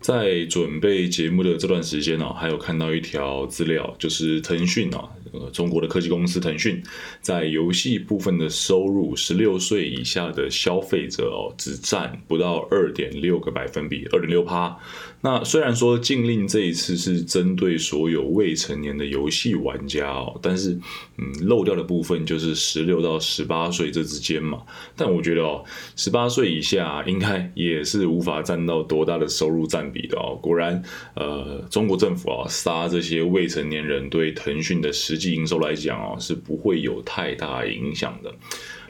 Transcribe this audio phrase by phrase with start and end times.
[0.00, 6.82] 在准备节目的这段时间呢，还有看到一条资料，就是腾讯啊，呃，中国的科技公司腾讯
[7.20, 14.78] 在游戏部分的收入，十六岁以下的消费者哦，只占不到二点六个百分比，二点六趴。
[15.20, 20.78] 那虽然说禁令这一次是针对所有未成年的游戏玩家哦，但是
[21.16, 24.62] 嗯，漏掉的部分就是十六到十八岁这之间嘛。
[24.94, 25.64] 但我觉得哦，
[25.96, 30.38] 十八岁以下应该也是无法占到多大的收入占比的哦。
[30.40, 30.80] 果然，
[31.14, 38.32] 呃，中国政府啊，杀这些未成年人对腾讯的实际营收来讲哦，是不会有太大影响的。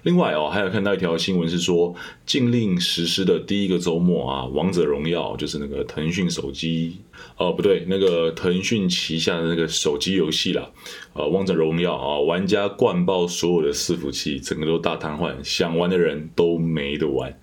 [0.03, 1.95] 另外哦，还有看到一条新闻是说，
[2.25, 6.99] 禁令实施的第一个周末啊，王者荣耀就是那个腾讯手机，
[7.37, 10.71] 哦不对，那个腾讯旗下的那个手机游戏啦，
[11.13, 17.37] 呃，王者荣耀啊，玩家灌爆所有的伺服器，整个都大瘫痪，想玩的人都没得玩。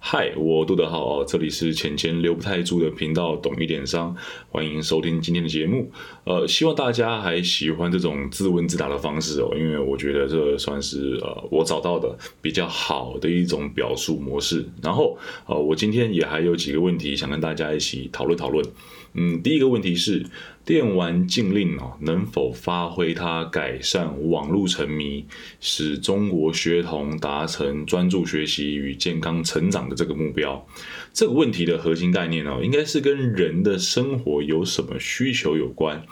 [0.00, 4.16] 嗨，我杜德浩，这里是钱钱留不太住的频道，懂一点商，
[4.48, 5.90] 欢迎收听今天的节目。
[6.24, 14.64] 呃，希望大家还喜欢这种自问自答的方式哦，因为我觉得这算是呃我找到的比较好的一种表述模式。
[14.80, 18.64] 然后呃，我今天也还有几个问题想跟大家一起讨论讨论。
[19.14, 20.24] 嗯，第一个问题是。
[20.68, 25.24] 电玩禁令啊，能否发挥它改善网络沉迷，
[25.60, 30.66] 使中国学童达成专注学习与健康成长的这个目标？
[31.14, 36.04] 这个问题的核心概念呢，应该是跟人的生活有什么需求有关。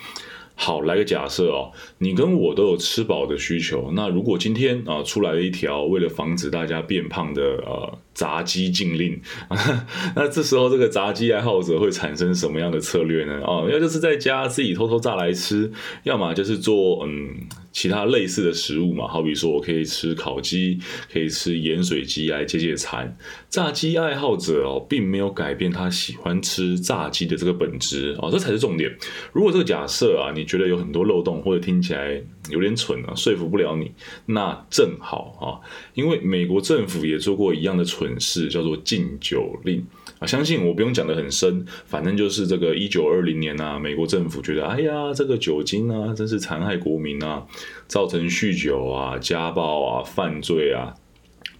[0.54, 7.98] 好，来个假设哦，你跟我都有吃饱的需求，那如果今天啊出来了一条为了防止大家变胖的呃。
[8.16, 9.20] 炸鸡禁令，
[10.16, 13.42] 那这时候这个炸鸡爱好者会产生什么样的策略呢？
[13.44, 15.70] 哦，要就是在家自己偷偷炸来吃，
[16.02, 20.78] 要么就是做嗯其他类似的食物嘛，好比说我可以吃烤鸡，
[21.12, 23.14] 可以吃盐水鸡来解解馋。
[23.50, 28.96] 炸鸡爱好者哦，并没有改变他喜欢吃炸鸡的这个本质哦，这才是重点。
[29.34, 32.18] 如果这个假设啊，你觉得有很多漏洞，或者听起来
[32.50, 33.92] 有点蠢啊，说服不了你，
[34.24, 35.60] 那正好啊，
[35.92, 38.05] 因为美国政府也做过一样的蠢。
[38.06, 39.84] 本事叫做禁酒令
[40.20, 47.44] 啊，相信我不用讲的很深，反正就是这个一九二零年啊，美国政府觉得，哎呀，这个酒精啊，真是残害国民啊，
[47.88, 50.94] 造成酗酒啊、家暴啊、犯罪啊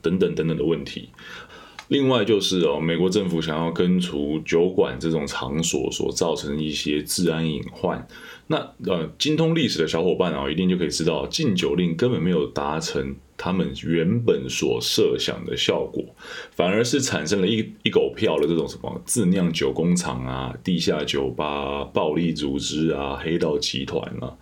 [0.00, 1.08] 等等等等的问题。
[1.88, 8.06] 另外就是哦，美国政府想要根除酒馆这种场所所造成一些治安隐患。
[8.48, 16.04] 那呃，精通历史的小伙伴啊，一定就可以知道，禁酒令根本没有达成他们原本所设想的效果，
[16.52, 24.36] 反而是产生了一一狗票的这种什么自酿酒工厂啊、地下酒吧、暴力组织啊、黑道集团啊。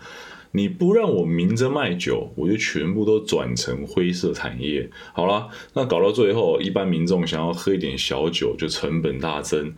[0.57, 4.89] 你不让我明着卖酒，我就全部都转成灰色产业。
[5.13, 9.75] 好了，那搞到最后，一般民众想要喝一点小酒，就成本大增。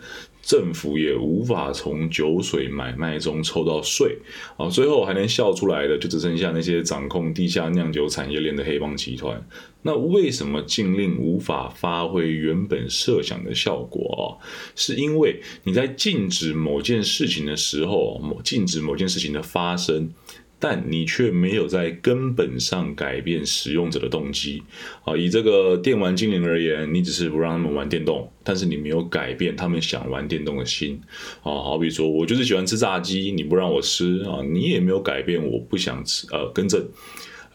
[0.47, 4.17] 政府也无法从酒水买卖中抽到税，
[4.57, 9.45] 啊，最后还能笑出来的就只剩下那些掌控地下酿酒产业链的黑帮集团。
[9.83, 14.39] 那为什么禁令无法发挥原本设想的效果啊？
[14.77, 20.09] 是因为你在禁止某件事情的时候，某禁止某件事情的发生。
[20.59, 24.63] 但你却没有在根本上改变使用者的动机，
[25.05, 31.01] 啊，以这个电玩精灵而言，你只是不让他们玩电动，但是你没有改变他们想玩电动的心，
[31.43, 36.87] 啊，好比说我就是喜欢吃炸鸡，你不让我吃啊，你也没有改变我不想吃，呃，跟着。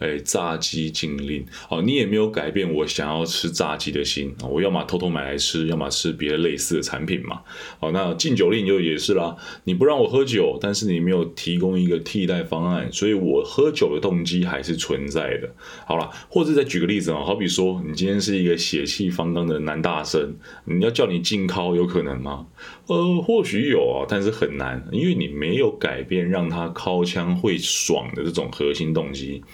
[0.02, 4.46] 哎，炸鸡禁令哦，你也没有改变我想要吃炸鸡的心啊！
[4.48, 7.40] 我要么偷偷买来吃，要么吃别的类似的产品嘛。
[7.78, 15.48] 好，那禁酒令就也是啦，你不让我喝酒，但是你没有提供一个替代方案，所以我喝酒的动机还是存在的。
[15.86, 20.34] 好了，或者再举个例子啊，好比说你今天是一个血气方刚的男大生，
[20.64, 22.44] 你要叫你禁靠有可能吗？
[22.88, 29.44] 呃，或许有啊，但是很难，因为你没有改变让他靠枪会爽的这种核心动机。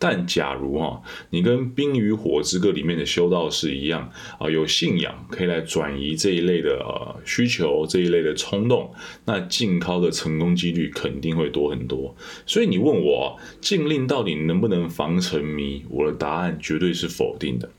[0.00, 8.90] 但假如哈，你跟《冰与火之歌》里面的修道士一样啊，有信仰可以来转移这一类的呃需求，这一类的冲动，
[9.26, 12.16] 那禁靠的成功几率肯定会多很多。
[12.46, 17.70] 所以你问我禁令到底能不能防沉迷，我的答案绝对是否定的。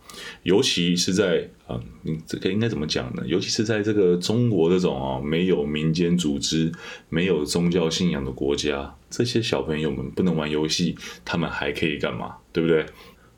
[0.44, 3.24] 尤其是在啊，你这个应该怎么讲呢？
[3.26, 6.72] 尤其是在这个中国这种啊没有民间组织、
[7.10, 12.36] 没有宗教信仰的国家，这些小朋友们不能玩游戏，他们还可以干嘛？
[12.54, 12.86] 对不对？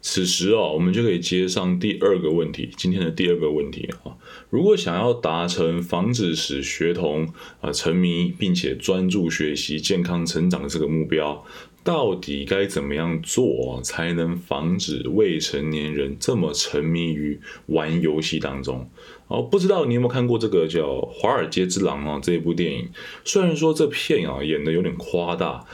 [0.05, 4.11] 此时哦，我们就可以接上第二个问题，今天的第二个问题啊，
[4.49, 7.25] 如果想要达成防止使学童
[7.61, 11.45] 啊沉迷，并且专注学习、健康成长的这个目标，
[11.85, 18.89] 到底该怎么样做才能防止未成年人这么沉迷于玩游戏当中？
[19.29, 22.89] 哦，不知道你有没有看过这个叫《华尔街之狼》啊这一部电影？
[23.23, 25.65] 虽然说这片啊演的有点夸大。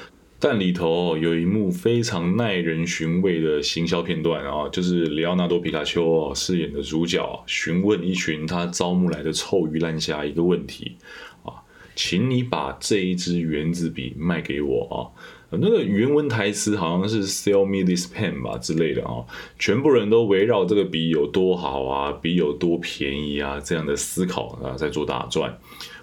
[0.42, 10.96] 但里头有一幕非常耐人寻味的行销片段啊，就是里奥纳多皮卡丘饰演的主角询问一群他招募来的臭鱼烂虾一个问题
[11.44, 11.60] 啊，
[11.94, 15.12] 请你把这一支原子笔卖给我
[15.50, 19.26] 啊，那个原文台词好像是 “sell me this pen” 吧之类的啊，
[19.60, 25.60] 全部人都围绕这个笔有多好啊，笔有多便宜啊这样的思考啊，在做打转。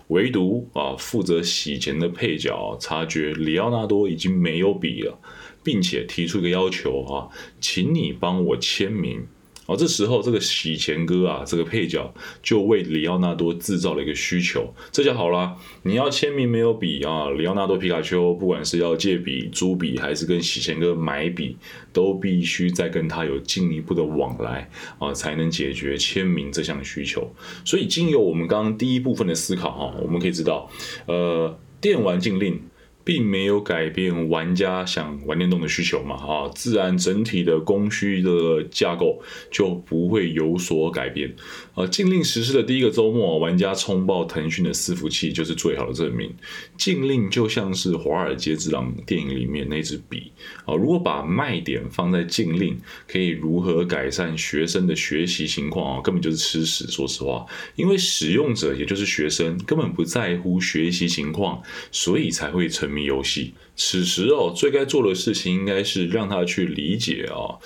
[0.08, 5.18] 唯独啊，负责洗钱的配角察觉里奥纳多已经没有笔了，
[5.62, 7.28] 并且提出一个要求啊，
[7.60, 9.26] 请你帮我签名。
[9.66, 15.56] 哦，这时候这个洗钱哥啊，这个配角就为里奥纳多制造了一个需求，这就好了。
[15.82, 17.30] 你要签名没有笔啊？
[17.30, 21.56] 里奥纳多皮卡丘不管是要借笔、租笔，还是跟洗钱哥买笔，
[21.92, 27.28] 都必须再跟他有进一步的往来啊，才能解决签名这项需求。
[27.64, 30.70] 所以，经由我们刚刚第一部分的思考哈，我们可以知道，
[31.06, 32.60] 呃，电玩禁令。
[33.06, 36.16] 并没有改变玩家想玩电动的需求嘛？
[36.16, 41.32] 啊，自然整体的供需的架构就不会有所改变。
[41.76, 46.34] 呃，禁令实施的第一个周末，玩家冲爆腾讯的伺服器就是最好的证明。
[46.76, 50.32] 禁令就像是《华尔街之狼》电影里面那支笔
[50.64, 52.76] 啊，如果把卖点放在禁令
[53.06, 56.84] 可以如何改善学生的学习情况啊，根本就是吃屎。
[56.88, 61.62] 说实话，因为使用者也就是学生根本不在乎学习情况，
[61.92, 67.58] 所以才会成游戏，此时哦，最该做的事情应该是让他去理解啊，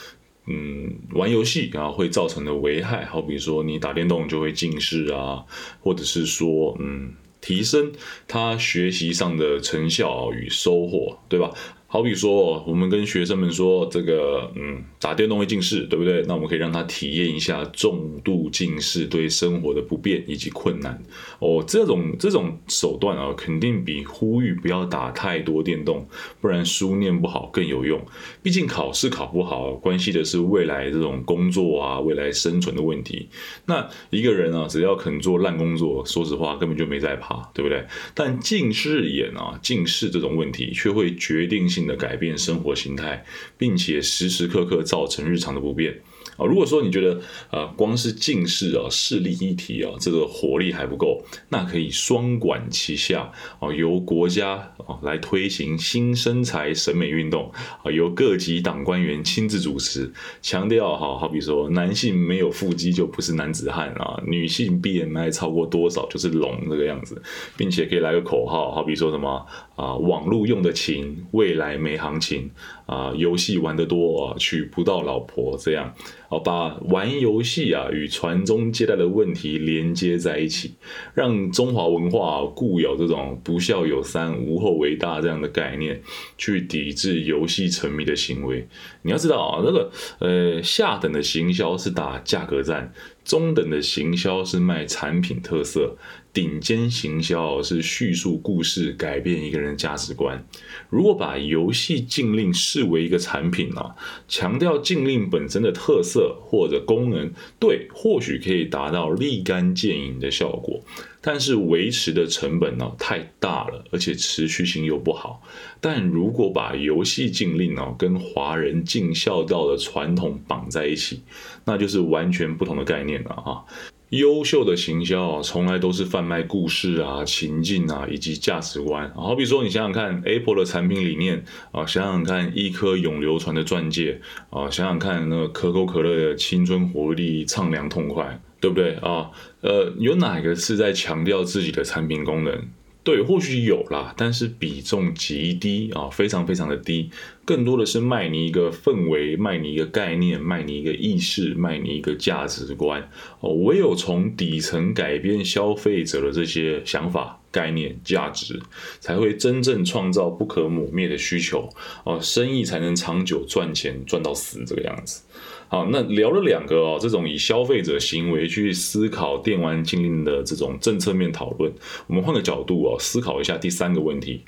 [0.47, 5.45] 嗯，玩游戏啊会造成的危害，好比说你打电动就会近视啊，
[5.81, 7.93] 或者是说，嗯，提升
[8.27, 11.53] 他学习上的成效与收获，对吧？
[11.93, 16.23] 好比说，我们跟学生们说这个，嗯，打电动会近视，对不对？
[16.29, 21.03] 那我们可以让他体验一下重度近视对生活的不便以及困难。
[21.41, 26.07] 哦，这种这种手段啊，肯定比呼吁不要打太多电动，
[26.41, 28.01] 不然书念不好更有用。
[28.41, 33.29] 毕竟考试考不好，关系的是未来这种工作啊，未来生存的问题。
[33.67, 37.85] 那一个人啊，只要肯做烂工作，说实话根本就没在怕，对不对？
[38.15, 41.80] 但近视眼啊，近视这种问题却会决定性。
[41.87, 43.25] 的改变生活形态，
[43.57, 46.01] 并且时时刻刻造成日常的不便。
[46.41, 47.21] 啊，如果说你觉得
[47.51, 54.53] 啊，光是近视啊，视力一体啊，这个火力还不够，那可以双管齐下啊，由国家
[54.87, 57.53] 啊来推行新身材审美运动
[57.85, 60.11] 啊，由各级党官员亲自主持，
[60.41, 67.21] 强调哈，好比说男性没有腹肌就不是男子汉啊，女性 BMI 超过多少就是龙这个样子，
[67.57, 69.47] 并且可以来个口号，好比说什么
[69.77, 72.51] 啊，网络用的勤，未来没行情
[72.87, 75.93] 啊，游戏玩得多啊，娶不到老婆这样。
[76.31, 80.73] 好，把玩游戏啊与传宗接代的问题连接在一起，
[81.13, 86.01] 让中华文化固有这种不孝有三，无后为大这样的概念，
[86.39, 88.65] 去抵制游戏沉迷的行为。
[89.03, 89.91] 你要知道啊，那个
[90.21, 92.93] 呃下等的行销是打价格战。
[93.31, 95.97] 中等的行销是卖产品特色，
[96.33, 100.45] 顶尖行销是叙述故事，改变一个人价值观。
[100.89, 103.95] 如果把游戏禁令视为一个产品啊，
[104.27, 107.31] 强调禁令本身的特色或者功能，
[107.61, 110.81] 对，或许可以达到立竿见影的效果。
[111.21, 115.43] 但是维持的成本呢太大了，而且持续性又不好。
[115.81, 121.23] 但如果把游戏禁令呢跟华人尽孝道的传统绑在一起，
[121.65, 123.65] 那就是完全不同的概念了啊！
[124.11, 129.09] 优秀的行销啊，从来都是贩卖故事啊、情境啊以及价值观。
[129.15, 138.41] 好比说，你想想看，Apple 的产品理念啊，想想看一颗永流传的钻戒啊，想想看那个可口可乐的青春活力、畅凉痛快。
[138.61, 139.31] 对不对啊？
[139.63, 142.69] 呃，有哪个是在强调自己的产品功能？
[143.03, 147.11] 对，或许有啦，但是比重极低啊，非常非常的低。
[147.47, 153.11] 更多的是卖你一个氛围，卖你一个概念，卖你一个意识，卖你一个价值观。
[153.41, 158.61] 哦，唯有从底层改变消费者的这些想法、概念、价值，
[159.01, 161.71] 才会真正创造不可磨灭的需求。
[162.05, 165.23] 哦，生意才能长久赚钱，赚到死这个样子。
[165.73, 171.73] 好，那聊了两个哦，这种以消费者行为去思考电玩禁令的这种政策面讨论，
[172.09, 174.43] 我们换个角度哦，思考一下第三个问题：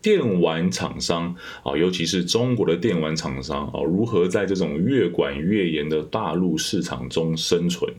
[0.00, 1.34] 电玩厂商
[1.64, 7.92] 啊，尤其是中国的电玩厂商啊，如何在这种越管越严的大陆市场中生存？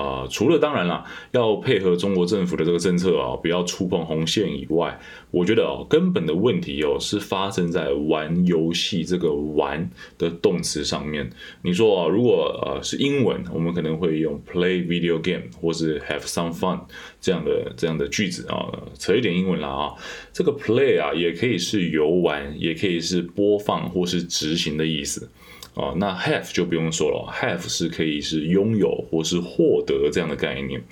[0.00, 4.98] 啊，除了当然啦，要配合中国政府的这个政策啊，不要触碰红线以外，
[5.30, 11.28] 我觉得哦，根本的问题哦是发生在玩游戏这个“玩”的动词上面。
[11.62, 16.80] 你说啊，如果呃是英文，我们可能会用 play video game 或是 have some fun
[17.20, 18.66] 这样的这样的句子啊，
[18.98, 19.92] 扯一点英文了啊。
[20.32, 25.28] 这个 play 啊，也可以是游玩，也可以是播放或是执行的意思。
[25.74, 30.82] 哦，那 have 就不用说了，have 是可以是拥有或是获得这样的概念。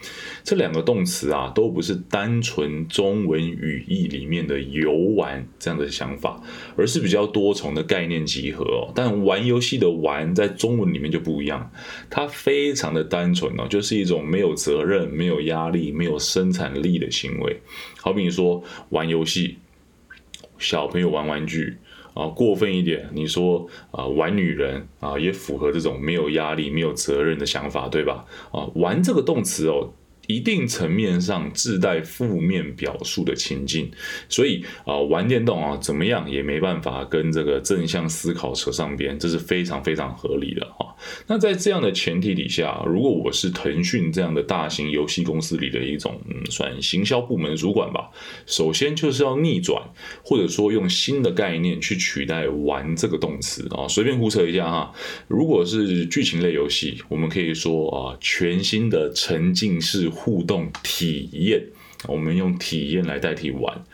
[0.44, 6.40] 这两个动词啊，都不是单纯中文语义里面的游玩这样的想法，
[6.76, 8.92] 而是比较多重的概念集合哦。
[8.94, 11.70] 但玩游戏的玩在中文里面就不一样，
[12.08, 17.61] 它非常的单纯哦，就是一种没有责任、没有压力、没有生产力的行为。
[18.00, 19.58] 好比你说玩游戏，
[20.56, 21.78] 小朋友玩玩具。
[22.18, 28.25] 啊，过分一点，你说啊，玩女人啊，也符合这种没有压力、没有责任的想法，对吧？
[28.50, 29.92] 啊，玩这个动词哦。
[30.28, 33.90] 一定层面上自带负面表述的情境，
[34.28, 40.94] 所以啊，玩电动啊，怎么样也没办法跟这个正向思考扯上边，这是非常非常合理的哈。
[41.26, 48.11] 那在这样的前提底下，如果我是腾讯这样的大型游戏公司里的一种嗯，算行销部门主管吧，
[48.44, 49.82] 首先就是要逆转，
[50.23, 53.88] 或者说用新的概念去取代“玩”这个动词啊。
[53.88, 54.92] 随便胡扯一下哈，
[55.26, 60.11] 如果是剧情类游戏，我们可以说啊，全新的沉浸式。
[60.18, 61.62] 互动体验，
[62.08, 63.84] 我们用体验来代替玩。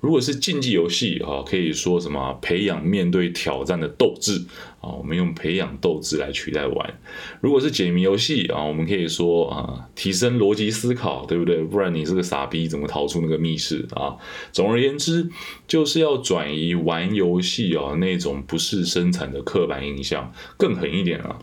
[0.00, 4.46] 如果是竞技游戏啊，可以说什么培养面对挑战的斗志
[4.80, 6.98] 啊，我们用培养斗志来取代玩。
[7.40, 11.62] 如果是解谜游戏啊，我们可以说啊，提升逻辑思考，对不对？
[11.62, 14.16] 不然你是个傻逼，怎么逃出那个密室啊？
[14.52, 15.28] 总而言之，
[15.68, 21.38] 就是要转移玩游戏啊那种不是生产的刻板印象，更狠一点啊。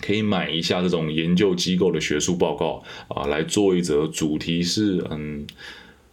[0.00, 5.46] 可以买一下这种研究机构的学术报告啊，来做一则主题是嗯，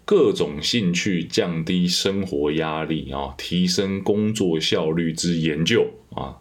[0.05, 6.35] 各种兴趣降低生活压力啊，提升工作效率之研究啊。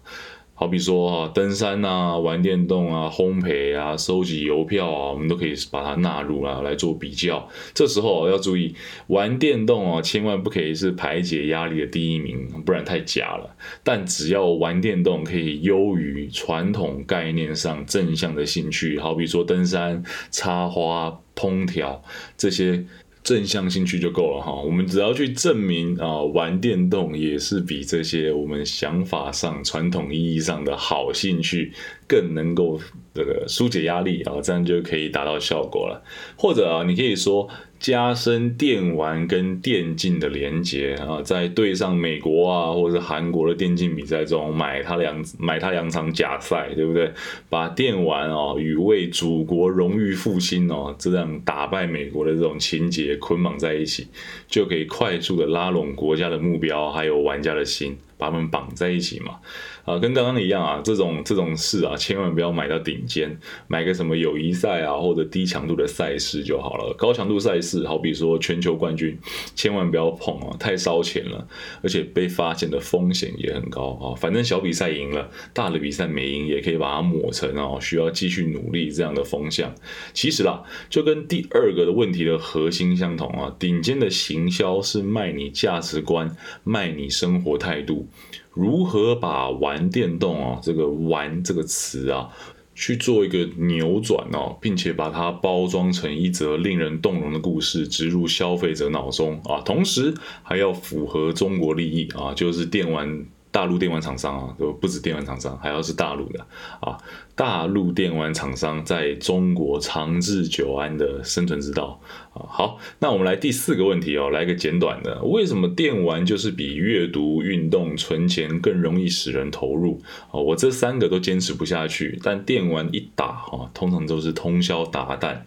[0.58, 7.46] 好比说啊，登山啊，玩电动啊，烘焙啊，收集邮票啊，我们都可以把它纳入啊来做比较。
[7.74, 8.74] 这时候要注意，
[9.08, 13.54] 玩电动啊，千万不可以是排解压力的第一名，不然太假了。
[13.84, 22.02] 但只要玩电动可以优于传统概念上正向的兴趣，好比说登山、插花、烹调
[22.38, 22.86] 这些。
[23.26, 31.72] 正向兴趣就够了哈，我们只要去证明啊，玩电动也是比这些我们想法上传统意义上的好兴趣
[32.06, 32.80] 更能够
[33.12, 36.00] 这个疏解压力啊，这样就可以达到效果了。
[36.36, 37.48] 或者啊，你可以说。
[37.78, 47.12] 加深电玩跟电竞的连接啊，在对上美国啊或者韩国的电竞比赛中，买他两买他两场假赛，对不对？
[47.48, 54.06] 把电玩哦与为祖国荣誉复兴哦这样打败美国的这种情节捆绑在一起，
[54.48, 57.96] 就可以快速的拉拢国家的目标，还有玩家的心。
[58.18, 59.38] 把他们绑在一起嘛，
[59.84, 66.94] 啊，跟刚刚一样啊，这种这种事啊，千万不要买到顶尖，买个什么友谊赛啊，或者低强度的赛事就好了。
[66.94, 69.18] 高强度赛事，好比说全球冠军，
[69.54, 71.46] 千万不要碰啊，太烧钱了，
[71.82, 74.16] 而且被发现的风险也很高啊。
[74.16, 79.74] 反正小比赛赢了，大的比赛没赢，也可以把它抹成哦，需要继续努力这样的风向。
[80.14, 88.05] 其实啦，就跟第二个的问题的核心相同啊，顶尖的行销是卖你价值观，卖你生活态度。
[88.52, 92.28] 如何把玩电动啊这个“玩”这个词啊
[92.74, 103.26] 去做一个扭转哦，并且把它包装成一则令人动容的故事，植入消费者脑中啊，同时还要符合中国利益啊，就是电玩。
[103.56, 106.46] 大陆电玩厂商啊，都不止电玩厂商，还要是大陆的
[106.78, 106.98] 啊。
[107.34, 111.98] 大陆电玩厂商在中国长治久安的生存之道
[112.34, 112.44] 啊。
[112.50, 115.22] 好，那我们来第四个问题哦，来个简短的。
[115.22, 120.34] 为什么电玩就是比阅读、运动、存钱更容易使人投入啊？
[120.38, 125.38] 我这三个都坚持不下去，但电玩一打哈，通常都是通宵达旦。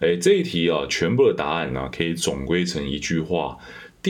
[0.00, 3.56] 哎，这一题啊，全部的答案呢，可以总归成一句话。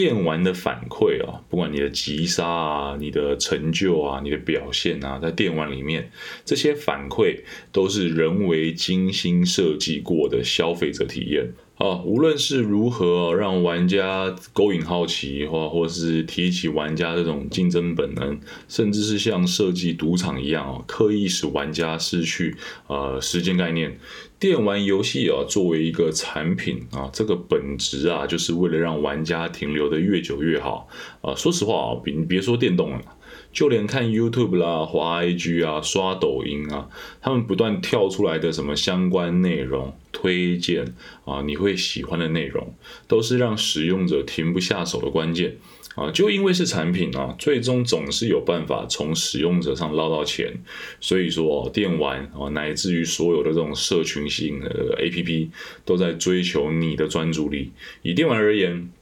[0.01, 6.13] 电玩的反馈啊，不管你的击杀啊、你的成就啊、你的表现啊，在电玩里面，
[6.45, 7.41] 这些反馈
[7.73, 11.53] 都是人为精心设计过的消费者体验。
[11.79, 22.57] 啊，无论是如何让玩家勾引好奇，或或是提起玩家这种竞争本能，甚至是像设计赌场一样啊，刻意使玩家失去
[22.89, 23.97] 呃时间概念。
[24.41, 30.89] 电玩游戏啊，作为一个产品啊，这个本质啊，就是为了让玩家停留的越久越好
[31.21, 31.35] 啊。
[31.35, 33.01] 说实话啊，你别说电动了。
[33.59, 36.89] 就连看 YouTube 啦、滑 IG 啊、刷抖音啊，
[37.21, 42.73] 他们不断跳出来的什么相关内容推荐啊，你会喜欢的内容，
[43.09, 45.57] 都是让使用者停不下手的关键
[45.97, 46.09] 啊。
[46.13, 50.55] 就因为是产品啊，最终总是有办法从使用者上捞到钱。
[51.01, 55.49] 所以说，电玩啊，乃至于所有的这种社群性的 APP，
[55.85, 57.73] 都在追求你的专注力。
[58.03, 58.93] 以电玩而言。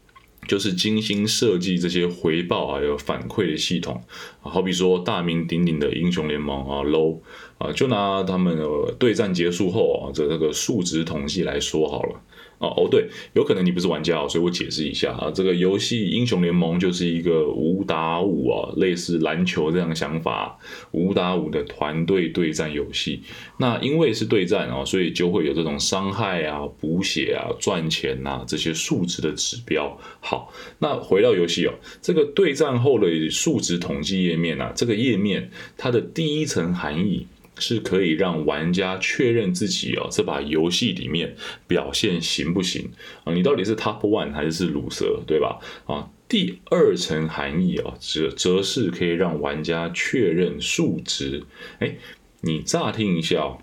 [0.46, 4.02] 就是精心设计这些回报啊，有反馈的系统，
[4.40, 7.18] 好比说大名鼎鼎的英雄联盟啊，low
[7.58, 8.58] 啊，就拿他们
[8.98, 12.20] 对战结束后啊，这这个数值统计来说好了。
[12.58, 20.58] 哦哦对，有可能你不是玩家哦，所以我解释一下啊，这个游戏英雄联盟就是一个五打五啊，类似篮球这样的想法，
[20.92, 23.20] 五打五的团队对战游戏。
[23.58, 29.98] 那因为是对战哦，所以就会有这种伤害啊、补血啊、赚钱呐这些数值的指标。
[30.20, 37.26] 好，那回到游戏哦，这个对战后的数值统计页面啊，这个页面它的第一层含义。
[37.58, 41.34] 是可以让玩家确认自己哦，这把游戏里面
[41.66, 42.90] 表现行不行
[43.24, 43.32] 啊？
[43.32, 45.58] 你到底是 top one 还是是卤蛇，对吧？
[45.86, 51.44] 啊，第二层含义啊，则则是可以让玩家确认数值。
[51.78, 51.96] 哎，
[52.42, 53.58] 你乍听一下哦，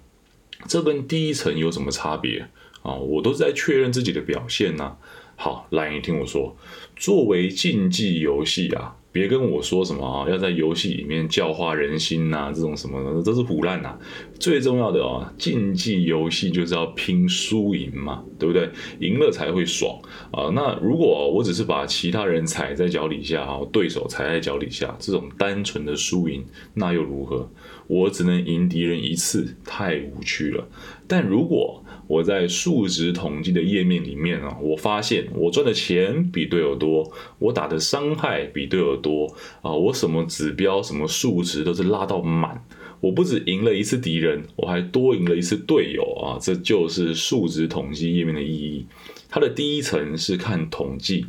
[0.67, 2.47] 这跟第一层有什么差别
[2.81, 2.95] 啊？
[2.95, 4.97] 我都是在确认自己的表现呐。
[5.35, 6.55] 好，来你听我说，
[6.95, 8.95] 作为竞技游戏啊。
[9.13, 13.97] 别跟我说什么啊，要在游戏里面教化人心呐，这种什么的都是胡乱呐。
[14.39, 18.67] 最重要的哦，竞技游戏就是要拼输赢嘛，对不对？
[18.99, 19.97] 赢了才会爽
[20.31, 20.49] 啊。
[20.53, 26.43] 那如果我只是把其他人踩在脚底下啊，对手踩在脚底下，这种单纯的输赢，
[26.73, 27.47] 那又如何？
[27.85, 30.67] 我只能赢敌人一次，太无趣了。
[31.07, 39.25] 但如果我在数值统计的页面里面啊，我发现我赚的钱比队友多，我打的伤害比队友多
[39.63, 42.63] 啊，我什么指标、什么数值都是拉到满，
[43.01, 48.85] 我不止赢了一次敌人，我还多赢了一次队友啊，这就是数值统计页面的意义。
[49.27, 51.25] 它的第一层是看统计。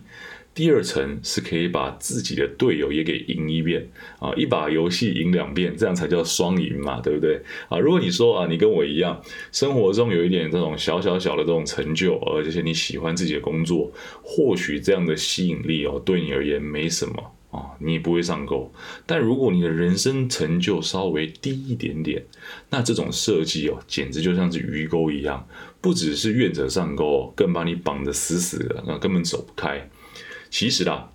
[0.55, 3.89] 第二层是可以把自己的队友也给赢一遍
[4.21, 7.79] 啊，一把游戏赢两遍，这样才叫双赢嘛，对不对啊？
[7.79, 9.21] 如果你说啊，你跟我一样，
[9.51, 13.93] 生活中有一点这种小小小的这种成就，而且你喜欢自己的工作，
[14.23, 18.73] 或许这样的吸引力哦，对你而言没什么啊，你也不会上钩。
[19.07, 22.23] 但如果你的人生成就稍微低一点点，
[22.71, 25.45] 那这种设计哦，简直就像是鱼钩一样，
[25.81, 29.91] 不只是愿者上钩，更把你绑得死死的，那根本走不开。
[30.55, 31.11] 其实啦，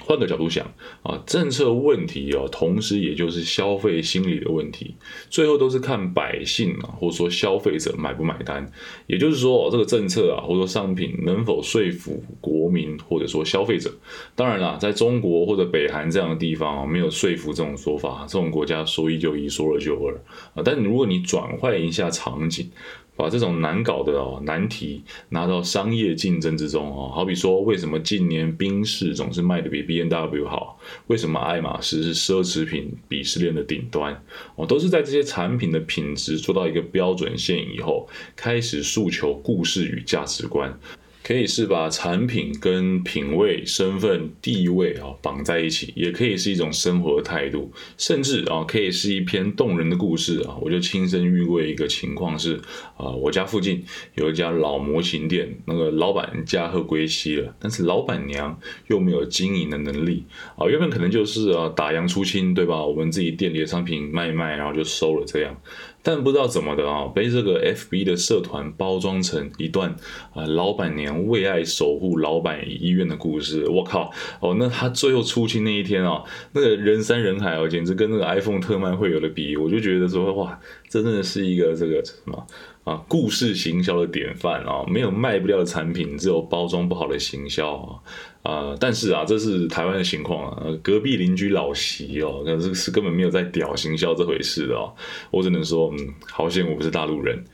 [0.00, 0.70] 换个角度想
[1.02, 4.94] 啊，政策问题哦，同时也就是消费心理的问题，
[5.30, 8.70] 最后都是看百姓啊，或者说消费者买不买单。
[9.06, 13.90] 也就是说，这个政策啊，或者说商品能否说服国民或者说消费者？
[14.34, 20.14] 当然啦，在中国或者北韩这样的地方啊，没有说服这种说法，这种国家说一就一，说二就二
[20.52, 20.62] 啊。
[20.62, 22.70] 但如果你转换一下场景，
[23.16, 30.78] 把这种难搞的哦难题拿到商业竞争之中哦，好比说为什么近年宾士总是卖的比 B N W 好？
[31.06, 34.22] 为什么爱马仕是奢侈品鄙视链的顶端？
[34.56, 40.78] 哦，都是在这些产品的品质做到一个标准线以后，开始诉求故事与价值观。
[41.26, 50.54] 可以是把产品跟品味、身份、地位啊绑在一起，也可以是一种生活态度，甚至啊可以是一篇动人的故事啊。
[50.60, 52.60] 我就亲身遇过一个情况是
[52.96, 53.84] 啊，我家附近
[54.14, 60.22] 有一家老模型店，那个老板驾鹤归西了，但是老板娘又没有经营的能力
[60.56, 60.68] 啊。
[60.68, 62.86] 原本可能就是啊打烊出清，对吧？
[62.86, 65.60] 我们自己店里的商品卖一卖，然后就收了这样。
[66.06, 69.92] 但不知道怎么的啊，被这个 FB 的社团包装成一段
[70.32, 73.68] 啊，老板娘为爱守护老板医院的故事。
[73.68, 79.56] 我靠，哦，那他最后出清那一天啊，那个人山人海哦，简直跟那个 iPhone 特卖会有的比。
[79.56, 80.56] 我就觉得说，哇，
[80.88, 82.46] 这真的是一个这个什么？
[82.86, 87.98] 啊，故事行销的典范啊，没有卖不掉的产品，只有包装不好的行销啊。
[88.42, 90.66] 啊，但是啊，这是台湾的情况啊。
[90.84, 94.94] 隔壁邻居老席哦，可是是根本没有在屌行销这回事哦。
[95.32, 97.44] 我只能说，嗯，好险我不是大陆人。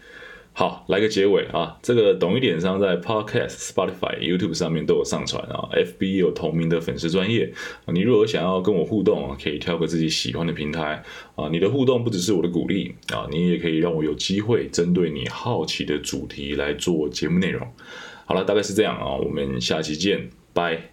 [0.54, 1.78] 好，来个结尾啊！
[1.82, 7.50] 这个懂一点上在 Podcast、Spotify、YouTube 上面都有上传啊，FB 有同名的粉丝专业。
[7.86, 11.02] 你如果想要跟我互动啊，可以挑个自己喜欢的平台
[11.36, 11.48] 啊。
[11.50, 17.66] 你的互动不只是我的鼓励啊，你也可以让我有机会针对你好奇的主题来做节目内容。
[18.26, 20.92] 好了，大概是这样啊，我们下期见，拜。